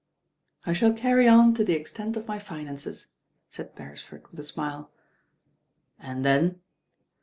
[0.65, 3.05] "I shall carry on to the extent of my finances."
[3.51, 4.89] •aid Bcresford with a smile.
[5.99, 6.61] "And then?"